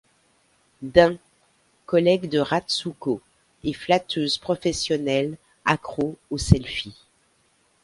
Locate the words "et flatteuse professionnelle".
3.63-5.37